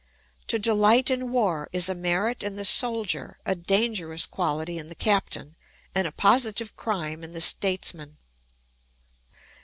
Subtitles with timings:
[0.47, 4.95] To delight in war is a merit in the soldier, a dangerous quality in the
[4.95, 5.55] captain,
[5.93, 8.17] and a positive crime in the statesman.